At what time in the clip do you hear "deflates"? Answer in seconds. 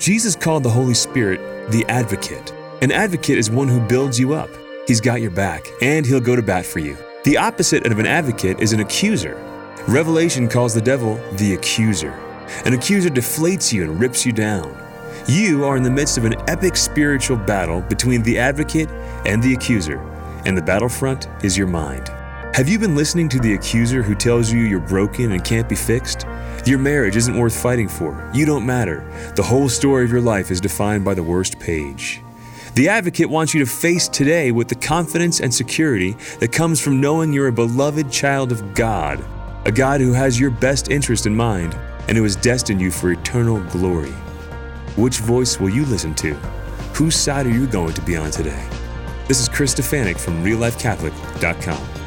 13.10-13.74